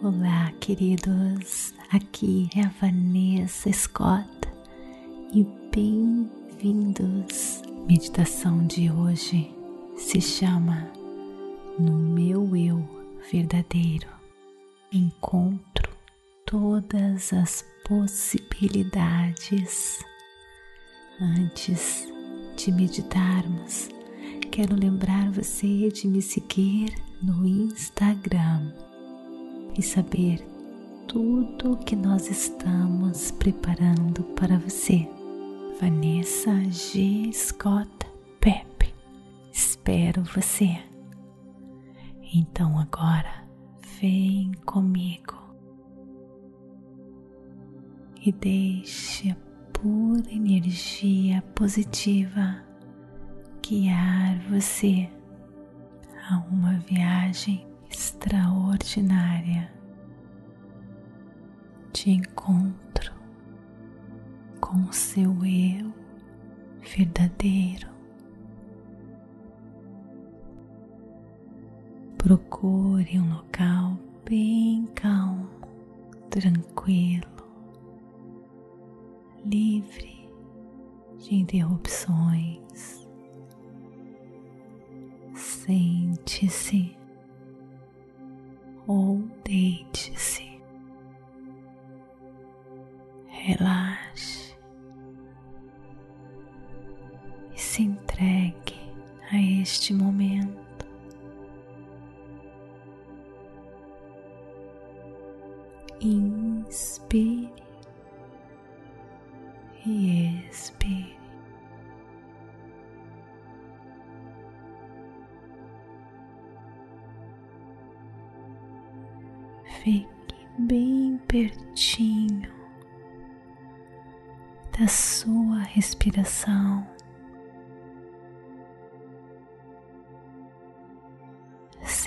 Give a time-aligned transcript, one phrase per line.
[0.00, 1.74] Olá, queridos.
[1.90, 4.28] Aqui é a Vanessa Scott
[5.34, 5.44] e
[5.74, 7.62] bem-vindos.
[7.88, 9.52] Meditação de hoje
[9.96, 10.88] se chama
[11.80, 12.80] No meu eu
[13.32, 14.06] verdadeiro.
[14.92, 15.90] Encontro
[16.46, 19.98] todas as possibilidades.
[21.20, 22.06] Antes
[22.56, 23.88] de meditarmos,
[24.52, 28.72] quero lembrar você de me seguir no Instagram
[29.76, 30.46] e saber
[31.06, 35.08] tudo que nós estamos preparando para você.
[35.80, 37.30] Vanessa G.
[37.32, 37.88] Scott
[38.40, 38.94] Pepe.
[39.52, 40.76] Espero você.
[42.34, 43.48] Então agora
[44.00, 45.36] vem comigo
[48.24, 49.36] e deixe a
[49.72, 52.62] pura energia positiva
[53.62, 55.08] guiar você
[56.28, 59.70] a uma viagem extraordinária
[61.92, 63.12] de encontro
[64.60, 65.92] com seu eu
[66.82, 67.88] verdadeiro.
[72.18, 75.48] Procure um local bem calmo,
[76.28, 77.26] tranquilo,
[79.44, 80.28] livre
[81.18, 83.08] de interrupções.
[85.34, 86.97] Sente-se
[88.88, 90.48] ou deite-se.
[93.28, 94.56] Relaxe
[97.54, 98.74] e se entregue
[99.30, 100.67] a este momento.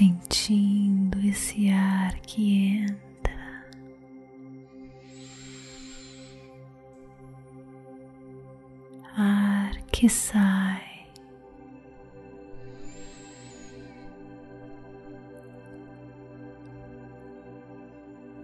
[0.00, 3.66] Sentindo esse ar que entra,
[9.14, 10.88] ar que sai.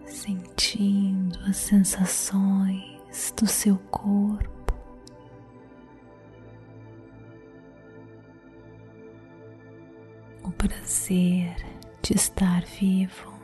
[0.04, 4.56] sentindo as sensações do seu corpo.
[10.58, 11.35] Prazer
[12.08, 13.36] de estar vivo.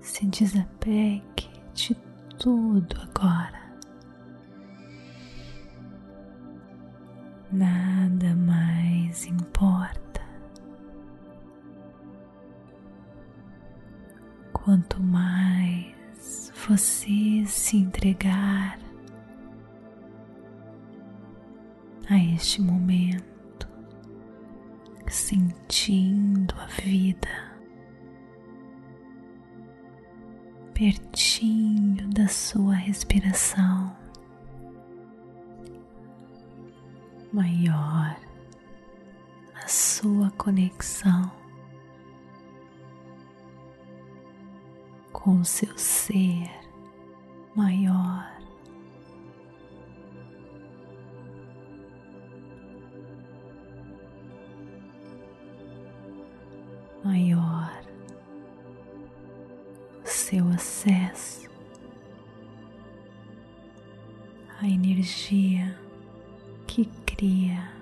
[0.00, 1.94] se desapegue de
[2.38, 3.66] tudo agora.
[7.52, 10.22] Nada mais importa.
[14.52, 18.78] Quanto mais você se entregar
[22.08, 23.35] a este momento,
[40.26, 41.30] sua conexão
[45.12, 46.50] com o seu ser
[47.54, 48.32] maior.
[57.04, 57.82] Maior
[60.04, 61.48] seu acesso
[64.60, 65.78] à energia
[66.66, 67.75] que cria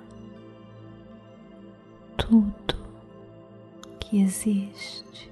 [2.26, 2.74] tudo
[4.00, 5.30] que existe.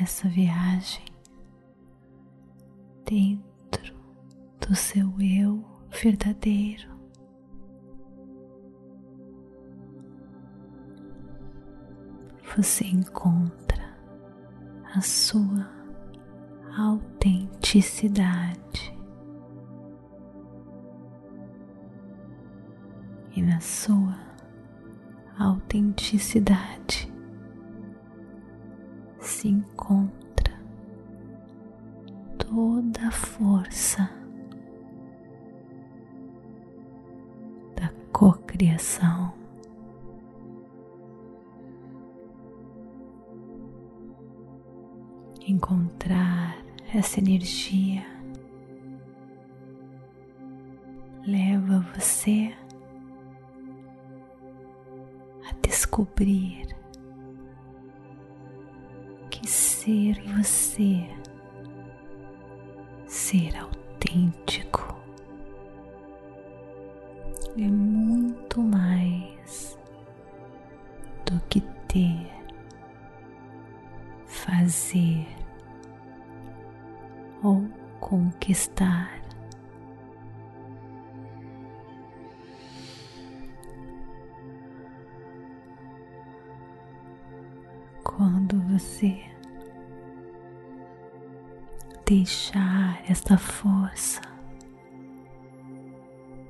[0.00, 1.04] Essa viagem
[3.04, 3.42] tem
[4.60, 6.88] do seu eu verdadeiro.
[12.56, 13.67] Você encontra
[14.94, 15.66] a sua
[16.76, 18.98] autenticidade.
[23.38, 24.18] e na sua
[25.38, 27.08] autenticidade
[29.20, 30.60] se encontra
[32.36, 34.10] toda a força
[37.76, 39.32] da cocriação.
[45.58, 46.56] Encontrar
[46.94, 48.06] essa energia.
[51.26, 52.54] Leva você
[55.50, 56.64] a descobrir
[59.28, 61.04] que ser você,
[63.08, 64.96] ser autêntico,
[67.56, 67.68] é
[78.48, 79.20] conquistar.
[88.02, 89.20] Quando você
[92.06, 94.22] deixar esta força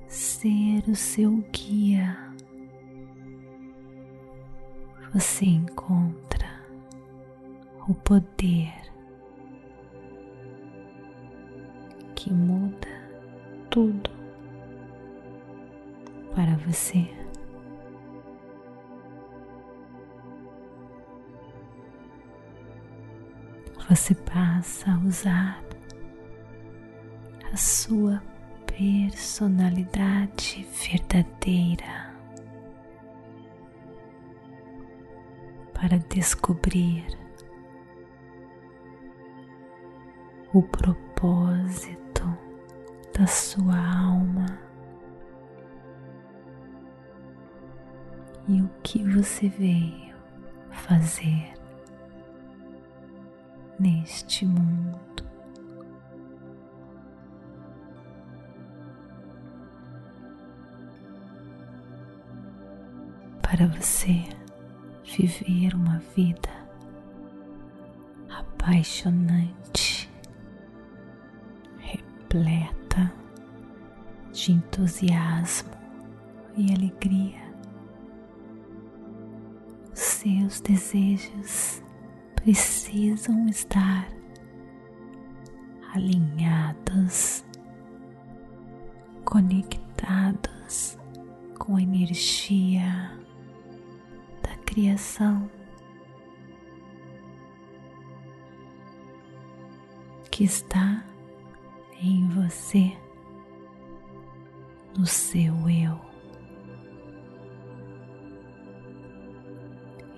[0.07, 2.17] ser o seu guia,
[5.13, 6.49] você encontra
[7.89, 8.88] o poder
[13.79, 14.11] tudo
[16.35, 17.09] para você.
[23.89, 25.63] Você passa a usar
[27.53, 28.21] a sua
[28.67, 32.13] personalidade verdadeira
[35.73, 37.07] para descobrir
[40.53, 42.08] o propósito
[43.19, 44.47] da sua alma
[48.47, 50.15] e o que você veio
[50.71, 51.53] fazer
[53.81, 54.99] neste mundo.
[63.43, 64.23] Para você
[65.05, 66.49] viver uma vida
[68.29, 70.09] apaixonante,
[71.79, 72.78] repleta
[74.39, 75.73] de entusiasmo
[76.57, 77.43] e alegria.
[79.93, 81.83] Seus desejos
[82.37, 84.09] precisam estar
[85.93, 87.45] alinhados,
[89.25, 90.97] conectados
[91.59, 93.19] com a energia
[94.41, 95.51] da criação
[100.31, 101.05] que está
[102.01, 102.97] em você,
[104.99, 106.01] no seu eu.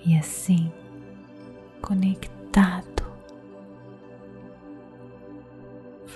[0.04, 0.72] E assim,
[1.82, 3.04] conectado,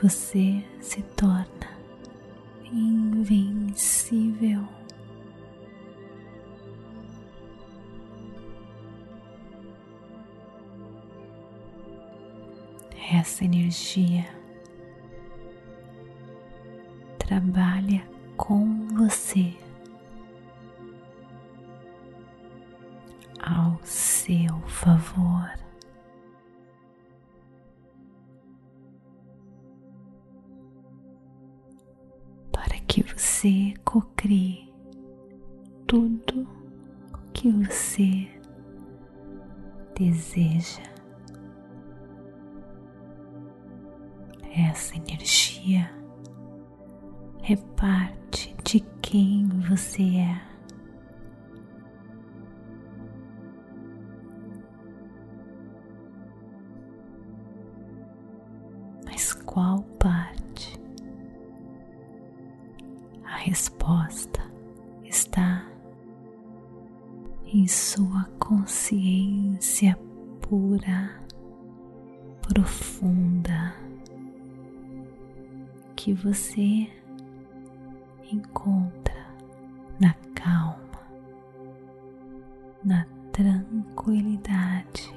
[0.00, 1.46] você se torna
[2.72, 4.66] invencível.
[13.12, 14.26] Essa energia
[17.18, 19.54] trabalha com você
[23.40, 25.43] ao seu favor.
[49.60, 50.54] Você é.
[59.54, 60.80] qual parte?
[63.24, 64.40] A resposta
[65.04, 65.64] está
[67.46, 69.96] em sua consciência
[70.40, 71.22] pura,
[72.48, 73.76] profunda,
[75.94, 76.88] que você
[83.94, 85.14] tranquilidade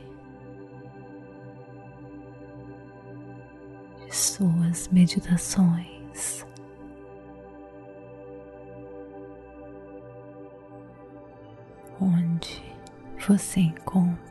[4.12, 6.46] suas meditações.
[12.00, 12.64] Onde
[13.28, 14.27] você encontra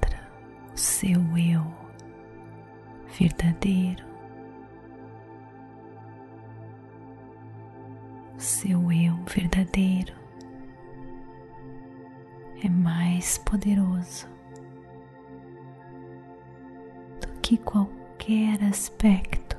[18.47, 19.57] qualquer aspecto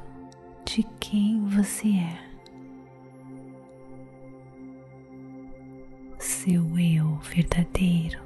[0.64, 2.28] de quem você é.
[6.18, 8.22] Seu eu verdadeiro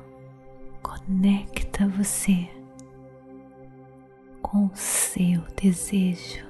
[0.83, 2.47] conecta você
[4.43, 6.45] com o seu desejo.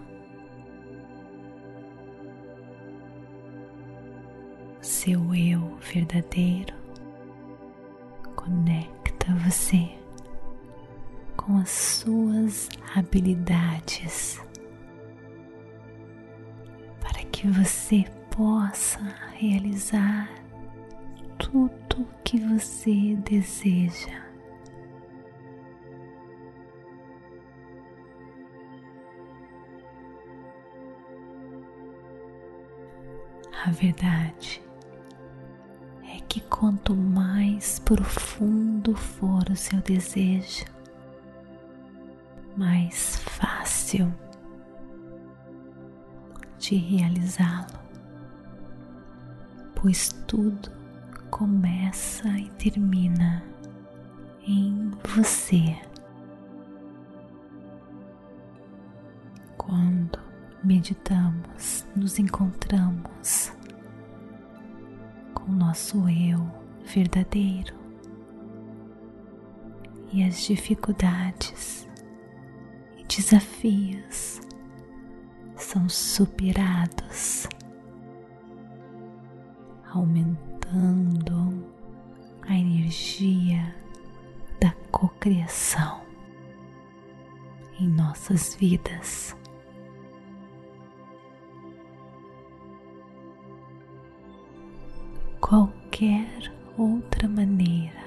[4.81, 6.75] Seu eu verdadeiro
[8.35, 10.00] conecta você
[11.35, 14.41] com as suas habilidades
[16.99, 18.99] para que você possa
[19.33, 20.29] realizar
[21.37, 24.21] tudo que você deseja.
[33.65, 34.61] A verdade
[36.03, 40.65] é que quanto mais profundo for o seu desejo,
[42.57, 44.13] mais fácil
[46.57, 47.79] de realizá-lo,
[49.75, 50.71] pois tudo
[51.29, 53.43] começa e termina
[54.47, 55.77] em você.
[59.57, 60.19] Quando
[60.63, 63.51] meditamos, nos encontramos
[65.33, 66.45] com o nosso eu
[66.85, 67.73] verdadeiro
[70.11, 71.87] e as dificuldades
[73.15, 74.39] desafios
[75.57, 77.45] são superados,
[79.93, 81.65] aumentando
[82.47, 83.75] a energia
[84.61, 86.01] da cocriação
[87.81, 89.35] em nossas vidas.
[95.41, 97.99] Qualquer outra maneira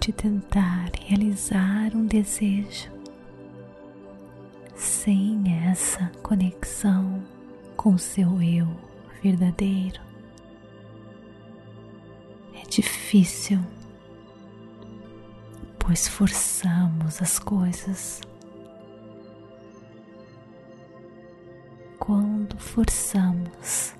[0.00, 2.99] de tentar realizar um desejo
[5.04, 7.24] sem essa conexão
[7.74, 8.68] com seu eu
[9.22, 9.98] verdadeiro.
[12.54, 13.60] É difícil,
[15.78, 18.20] pois forçamos as coisas.
[21.98, 23.94] Quando forçamos,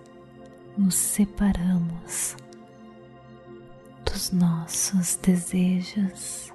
[0.76, 2.36] nos separamos
[4.04, 6.52] dos nossos desejos.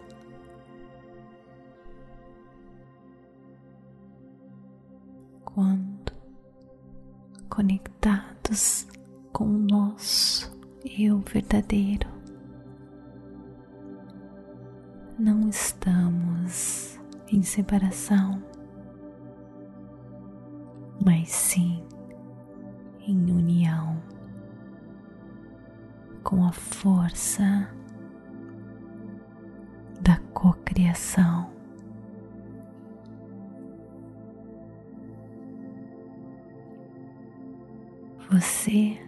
[5.55, 6.11] Quando
[7.49, 8.85] conectados
[9.31, 12.09] com o nosso eu verdadeiro,
[15.17, 16.99] não estamos
[17.31, 18.43] em separação,
[21.05, 21.81] mas sim
[23.07, 23.97] em união
[26.21, 27.73] com a força
[30.01, 31.54] da cocriação.
[38.35, 38.99] Você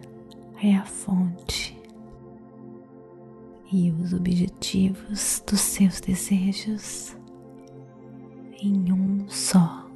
[0.62, 1.78] é a fonte
[3.70, 7.14] e os objetivos dos seus desejos
[8.62, 9.86] em um só.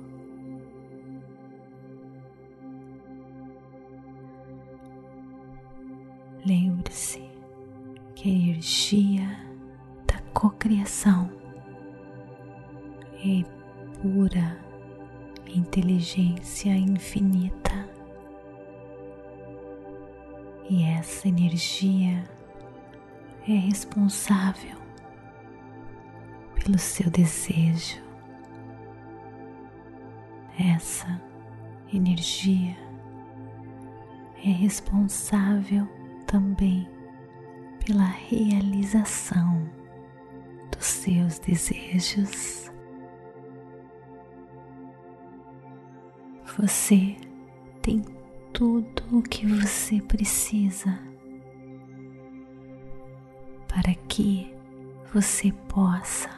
[6.44, 7.22] Lembre-se
[8.14, 9.26] que a energia
[10.06, 11.30] da cocriação
[13.14, 13.42] é
[13.98, 14.60] pura
[15.48, 17.62] inteligência infinita.
[20.74, 22.24] E essa energia
[23.46, 24.78] é responsável
[26.54, 28.02] pelo seu desejo.
[30.58, 31.20] Essa
[31.92, 32.74] energia
[34.42, 35.86] é responsável
[36.26, 36.88] também
[37.84, 39.70] pela realização
[40.74, 42.72] dos seus desejos.
[46.56, 47.14] Você
[47.82, 48.21] tem
[48.52, 50.98] tudo o que você precisa
[53.68, 54.54] para que
[55.12, 56.30] você possa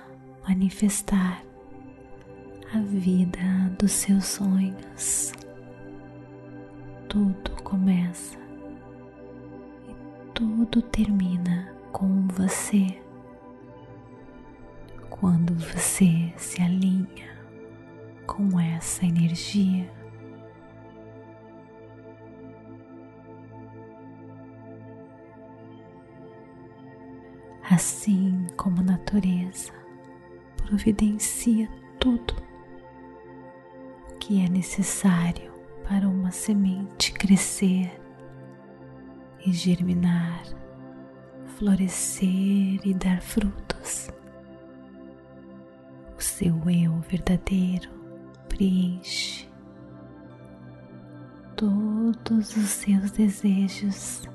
[0.49, 1.43] manifestar
[2.73, 5.33] a vida dos seus sonhos.
[7.09, 8.45] Tudo começa
[10.35, 13.01] tudo termina com você
[15.09, 17.39] quando você se alinha
[18.27, 19.89] com essa energia.
[27.71, 29.73] Assim como a natureza
[30.57, 31.67] providencia
[31.99, 32.35] tudo
[34.11, 35.51] o que é necessário
[35.89, 37.91] para uma semente crescer
[39.47, 40.43] e germinar,
[41.57, 44.11] florescer e dar frutos.
[46.19, 47.91] O seu eu verdadeiro
[48.47, 49.49] preenche
[51.57, 54.34] todos os seus desejos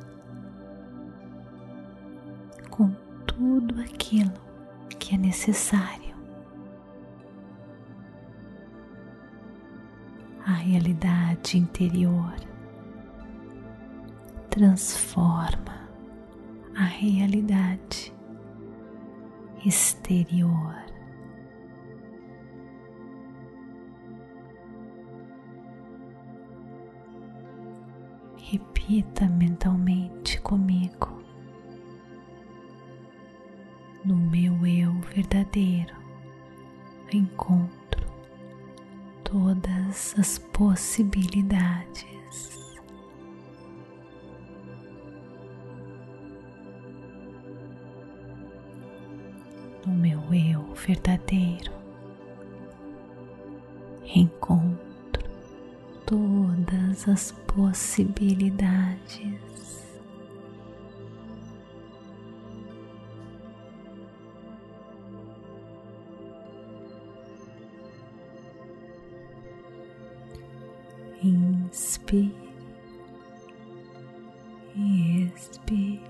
[3.39, 4.33] tudo aquilo
[4.99, 6.13] que é necessário.
[10.45, 12.35] A realidade interior
[14.49, 15.87] transforma
[16.75, 18.13] a realidade
[19.65, 20.75] exterior.
[28.35, 31.08] Repita mentalmente comigo.
[35.19, 35.95] Verdadeiro
[37.11, 38.07] encontro
[39.21, 42.57] todas as possibilidades.
[49.85, 51.73] No meu eu verdadeiro
[54.15, 55.29] encontro
[56.05, 59.88] todas as possibilidades.
[71.21, 72.31] Inspire
[74.75, 76.08] e expire.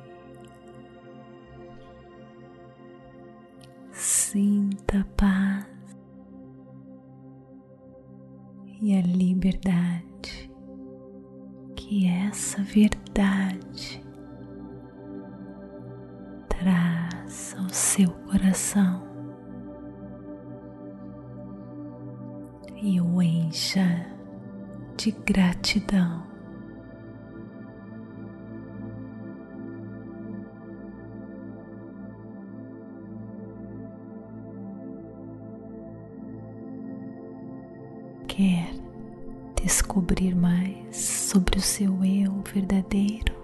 [38.40, 38.72] Quer
[39.62, 43.36] descobrir mais sobre o seu eu verdadeiro,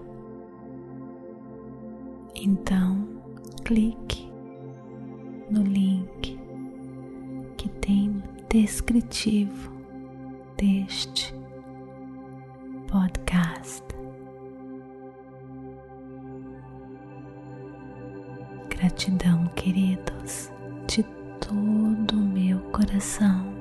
[2.33, 3.05] então
[3.65, 4.31] clique
[5.51, 6.39] no link
[7.57, 9.69] que tem descritivo
[10.55, 11.35] deste
[12.87, 13.83] podcast.
[18.69, 20.49] Gratidão, queridos,
[20.87, 21.03] de
[21.41, 23.54] todo o meu coração.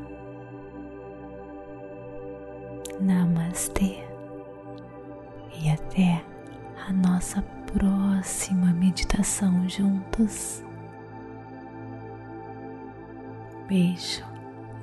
[13.67, 14.23] Beijo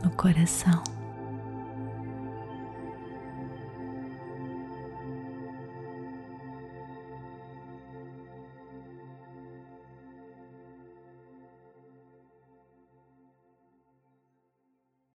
[0.03, 0.83] no coração.